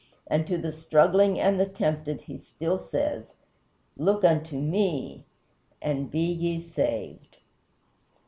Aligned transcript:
And 0.25 0.47
to 0.47 0.57
the 0.57 0.71
struggling 0.71 1.39
and 1.39 1.59
the 1.59 1.67
tempted 1.67 2.21
he 2.21 2.39
still 2.39 2.79
says, 2.79 3.35
"Look 3.95 4.23
unto 4.23 4.57
ME, 4.57 5.25
and 5.79 6.09
be 6.09 6.25
ye 6.25 6.59
saved." 6.59 7.37